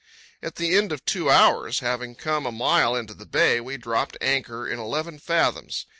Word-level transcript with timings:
At 0.41 0.55
the 0.55 0.75
end 0.75 0.91
of 0.91 1.05
two 1.05 1.29
hours, 1.29 1.81
having 1.81 2.15
come 2.15 2.47
a 2.47 2.51
mile 2.51 2.95
into 2.95 3.13
the 3.13 3.27
bay, 3.27 3.61
we 3.61 3.77
dropped 3.77 4.17
anchor 4.19 4.67
in 4.67 4.79
eleven 4.79 5.19
fathoms. 5.19 5.85